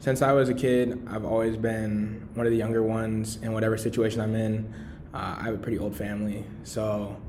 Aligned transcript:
Since 0.00 0.22
I 0.22 0.32
was 0.32 0.48
a 0.48 0.54
kid, 0.54 1.06
I've 1.10 1.26
always 1.26 1.58
been 1.58 2.26
one 2.32 2.46
of 2.46 2.52
the 2.52 2.56
younger 2.56 2.82
ones 2.82 3.38
in 3.42 3.52
whatever 3.52 3.76
situation 3.76 4.22
I'm 4.22 4.34
in. 4.34 4.72
Uh, 5.12 5.36
I 5.38 5.42
have 5.42 5.52
a 5.52 5.58
pretty 5.58 5.78
old 5.78 5.94
family, 5.94 6.46
so 6.64 7.20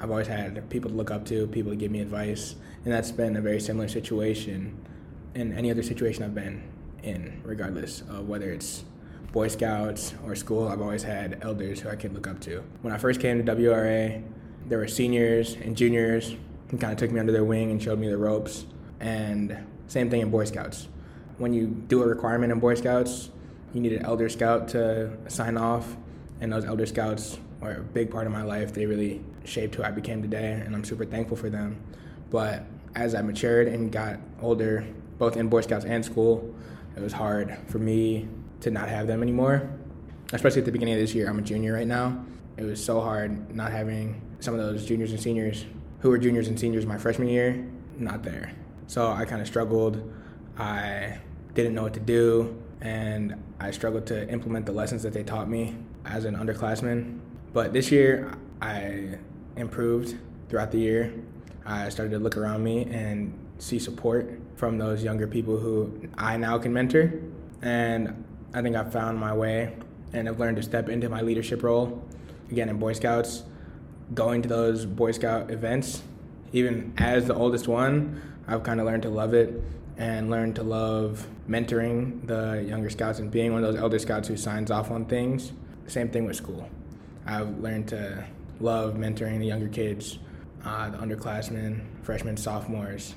I've 0.00 0.10
always 0.10 0.26
had 0.26 0.68
people 0.68 0.90
to 0.90 0.96
look 0.96 1.12
up 1.12 1.24
to, 1.26 1.46
people 1.46 1.70
to 1.70 1.76
give 1.76 1.92
me 1.92 2.00
advice, 2.00 2.56
and 2.84 2.92
that's 2.92 3.12
been 3.12 3.36
a 3.36 3.40
very 3.40 3.60
similar 3.60 3.86
situation 3.86 4.76
in 5.36 5.52
any 5.52 5.70
other 5.70 5.84
situation 5.84 6.24
I've 6.24 6.34
been 6.34 6.64
in, 7.04 7.40
regardless 7.44 8.00
of 8.08 8.28
whether 8.28 8.50
it's 8.50 8.82
Boy 9.30 9.46
Scouts 9.46 10.14
or 10.24 10.34
school. 10.34 10.66
I've 10.66 10.82
always 10.82 11.04
had 11.04 11.38
elders 11.42 11.78
who 11.78 11.90
I 11.90 11.94
could 11.94 12.12
look 12.12 12.26
up 12.26 12.40
to. 12.40 12.64
When 12.82 12.92
I 12.92 12.98
first 12.98 13.20
came 13.20 13.38
to 13.38 13.54
WRA, 13.54 14.20
there 14.66 14.78
were 14.78 14.88
seniors 14.88 15.54
and 15.54 15.76
juniors 15.76 16.34
who 16.72 16.76
kind 16.76 16.92
of 16.92 16.98
took 16.98 17.12
me 17.12 17.20
under 17.20 17.30
their 17.30 17.44
wing 17.44 17.70
and 17.70 17.80
showed 17.80 18.00
me 18.00 18.08
the 18.08 18.18
ropes. 18.18 18.66
And 18.98 19.56
same 19.86 20.10
thing 20.10 20.22
in 20.22 20.30
Boy 20.32 20.44
Scouts. 20.46 20.88
When 21.38 21.52
you 21.52 21.66
do 21.66 22.02
a 22.02 22.06
requirement 22.06 22.50
in 22.50 22.60
Boy 22.60 22.74
Scouts, 22.74 23.30
you 23.74 23.80
need 23.80 23.92
an 23.92 24.04
elder 24.04 24.28
scout 24.28 24.68
to 24.68 25.10
sign 25.28 25.58
off, 25.58 25.96
and 26.40 26.50
those 26.50 26.64
elder 26.64 26.86
scouts 26.86 27.38
are 27.60 27.72
a 27.72 27.80
big 27.80 28.10
part 28.10 28.26
of 28.26 28.32
my 28.32 28.42
life. 28.42 28.72
They 28.72 28.86
really 28.86 29.22
shaped 29.44 29.74
who 29.74 29.82
I 29.82 29.90
became 29.90 30.22
today, 30.22 30.52
and 30.64 30.74
I'm 30.74 30.84
super 30.84 31.04
thankful 31.04 31.36
for 31.36 31.50
them. 31.50 31.78
But 32.30 32.64
as 32.94 33.14
I 33.14 33.20
matured 33.20 33.68
and 33.68 33.92
got 33.92 34.18
older, 34.40 34.86
both 35.18 35.36
in 35.36 35.48
Boy 35.48 35.60
Scouts 35.60 35.84
and 35.84 36.02
school, 36.02 36.54
it 36.96 37.02
was 37.02 37.12
hard 37.12 37.56
for 37.66 37.78
me 37.78 38.28
to 38.60 38.70
not 38.70 38.88
have 38.88 39.06
them 39.06 39.22
anymore. 39.22 39.68
Especially 40.32 40.60
at 40.60 40.64
the 40.64 40.72
beginning 40.72 40.94
of 40.94 41.00
this 41.00 41.14
year, 41.14 41.28
I'm 41.28 41.38
a 41.38 41.42
junior 41.42 41.74
right 41.74 41.86
now. 41.86 42.24
It 42.56 42.64
was 42.64 42.82
so 42.82 43.00
hard 43.00 43.54
not 43.54 43.70
having 43.72 44.22
some 44.40 44.54
of 44.54 44.60
those 44.60 44.86
juniors 44.86 45.12
and 45.12 45.20
seniors 45.20 45.66
who 46.00 46.08
were 46.08 46.18
juniors 46.18 46.48
and 46.48 46.58
seniors 46.58 46.86
my 46.86 46.96
freshman 46.96 47.28
year 47.28 47.66
not 47.98 48.22
there. 48.22 48.52
So 48.86 49.10
I 49.12 49.24
kind 49.24 49.42
of 49.42 49.46
struggled. 49.46 50.02
I 50.58 51.18
didn't 51.54 51.74
know 51.74 51.82
what 51.82 51.94
to 51.94 52.00
do, 52.00 52.62
and 52.80 53.42
I 53.60 53.70
struggled 53.70 54.06
to 54.06 54.28
implement 54.28 54.66
the 54.66 54.72
lessons 54.72 55.02
that 55.02 55.12
they 55.12 55.22
taught 55.22 55.48
me 55.48 55.76
as 56.04 56.24
an 56.24 56.36
underclassman. 56.36 57.18
But 57.52 57.72
this 57.72 57.90
year, 57.90 58.32
I 58.60 59.18
improved 59.56 60.16
throughout 60.48 60.70
the 60.70 60.78
year. 60.78 61.12
I 61.64 61.88
started 61.88 62.12
to 62.12 62.18
look 62.18 62.36
around 62.36 62.62
me 62.62 62.84
and 62.84 63.32
see 63.58 63.78
support 63.78 64.38
from 64.56 64.78
those 64.78 65.02
younger 65.02 65.26
people 65.26 65.58
who 65.58 66.08
I 66.16 66.36
now 66.36 66.58
can 66.58 66.72
mentor. 66.72 67.12
And 67.62 68.24
I 68.54 68.62
think 68.62 68.76
I've 68.76 68.92
found 68.92 69.18
my 69.18 69.34
way 69.34 69.74
and 70.12 70.28
I've 70.28 70.38
learned 70.38 70.56
to 70.56 70.62
step 70.62 70.88
into 70.88 71.08
my 71.08 71.20
leadership 71.20 71.62
role. 71.62 72.02
Again, 72.50 72.68
in 72.68 72.78
Boy 72.78 72.92
Scouts, 72.92 73.42
going 74.14 74.42
to 74.42 74.48
those 74.48 74.86
Boy 74.86 75.12
Scout 75.12 75.50
events, 75.50 76.02
even 76.52 76.94
as 76.96 77.26
the 77.26 77.34
oldest 77.34 77.66
one, 77.66 78.22
I've 78.46 78.62
kind 78.62 78.78
of 78.78 78.86
learned 78.86 79.02
to 79.02 79.10
love 79.10 79.34
it 79.34 79.62
and 79.98 80.30
learned 80.30 80.56
to 80.56 80.62
love 80.62 81.26
mentoring 81.48 82.26
the 82.26 82.64
younger 82.68 82.90
scouts 82.90 83.18
and 83.18 83.30
being 83.30 83.52
one 83.52 83.64
of 83.64 83.72
those 83.72 83.80
elder 83.80 83.98
scouts 83.98 84.28
who 84.28 84.36
signs 84.36 84.70
off 84.70 84.90
on 84.90 85.04
things. 85.06 85.52
Same 85.86 86.08
thing 86.08 86.24
with 86.24 86.36
school. 86.36 86.68
I've 87.24 87.58
learned 87.58 87.88
to 87.88 88.24
love 88.60 88.94
mentoring 88.94 89.38
the 89.38 89.46
younger 89.46 89.68
kids, 89.68 90.18
uh, 90.64 90.90
the 90.90 90.98
underclassmen, 90.98 91.80
freshmen, 92.02 92.36
sophomores, 92.36 93.14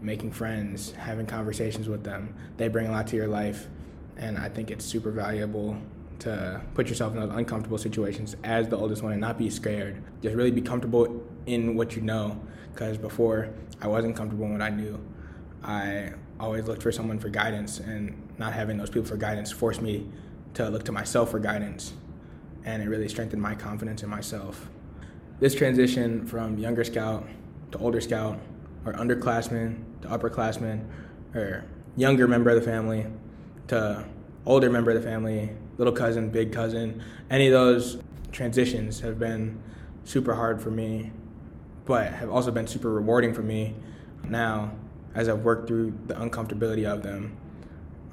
making 0.00 0.32
friends, 0.32 0.92
having 0.92 1.26
conversations 1.26 1.88
with 1.88 2.04
them. 2.04 2.34
They 2.56 2.68
bring 2.68 2.86
a 2.86 2.90
lot 2.90 3.06
to 3.08 3.16
your 3.16 3.28
life, 3.28 3.68
and 4.16 4.38
I 4.38 4.48
think 4.48 4.70
it's 4.70 4.84
super 4.84 5.10
valuable 5.10 5.76
to 6.20 6.60
put 6.74 6.88
yourself 6.88 7.14
in 7.14 7.20
those 7.20 7.34
uncomfortable 7.34 7.78
situations 7.78 8.36
as 8.44 8.68
the 8.68 8.76
oldest 8.76 9.02
one 9.02 9.12
and 9.12 9.20
not 9.20 9.38
be 9.38 9.50
scared. 9.50 10.02
Just 10.22 10.36
really 10.36 10.50
be 10.50 10.60
comfortable 10.60 11.22
in 11.46 11.74
what 11.74 11.96
you 11.96 12.02
know. 12.02 12.40
Because 12.72 12.98
before, 12.98 13.50
I 13.80 13.88
wasn't 13.88 14.16
comfortable 14.16 14.46
in 14.46 14.52
what 14.52 14.62
I 14.62 14.70
knew. 14.70 15.00
I 15.62 16.12
always 16.38 16.66
looked 16.66 16.82
for 16.82 16.92
someone 16.92 17.18
for 17.18 17.28
guidance, 17.28 17.80
and 17.80 18.28
not 18.38 18.52
having 18.52 18.76
those 18.76 18.90
people 18.90 19.08
for 19.08 19.16
guidance 19.16 19.52
forced 19.52 19.82
me 19.82 20.08
to 20.54 20.68
look 20.68 20.84
to 20.84 20.92
myself 20.92 21.30
for 21.30 21.38
guidance. 21.38 21.92
And 22.64 22.82
it 22.82 22.88
really 22.88 23.08
strengthened 23.08 23.42
my 23.42 23.54
confidence 23.54 24.02
in 24.02 24.08
myself. 24.08 24.68
This 25.38 25.54
transition 25.54 26.26
from 26.26 26.58
younger 26.58 26.84
scout 26.84 27.26
to 27.72 27.78
older 27.78 28.00
scout, 28.00 28.38
or 28.84 28.94
underclassman 28.94 29.82
to 30.02 30.08
upperclassman, 30.08 30.86
or 31.34 31.64
younger 31.96 32.26
member 32.26 32.50
of 32.50 32.56
the 32.56 32.68
family 32.68 33.06
to 33.68 34.04
older 34.46 34.70
member 34.70 34.90
of 34.90 35.02
the 35.02 35.08
family, 35.08 35.50
little 35.76 35.92
cousin, 35.92 36.30
big 36.30 36.52
cousin, 36.52 37.02
any 37.30 37.46
of 37.46 37.52
those 37.52 37.98
transitions 38.32 39.00
have 39.00 39.18
been 39.18 39.62
super 40.04 40.34
hard 40.34 40.60
for 40.60 40.70
me, 40.70 41.12
but 41.84 42.12
have 42.12 42.30
also 42.30 42.50
been 42.50 42.66
super 42.66 42.90
rewarding 42.90 43.34
for 43.34 43.42
me 43.42 43.74
now 44.24 44.72
as 45.14 45.28
I've 45.28 45.40
worked 45.40 45.68
through 45.68 45.92
the 46.06 46.14
uncomfortability 46.14 46.84
of 46.84 47.02
them 47.02 47.36